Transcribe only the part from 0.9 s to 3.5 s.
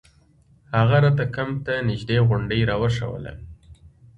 راته کمپ ته نژدې غونډۍ راوښووله.